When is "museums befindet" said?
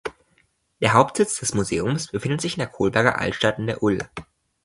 1.53-2.41